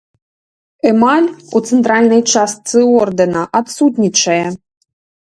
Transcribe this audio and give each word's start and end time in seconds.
Эмаль 0.91 1.25
у 1.59 1.59
цэнтральнай 1.67 2.21
частцы 2.35 2.79
ордэна 3.01 3.43
адсутнічае. 3.61 4.39